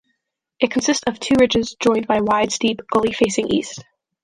[0.59, 3.85] It consists of two ridges joined by a wide steep gully facing east.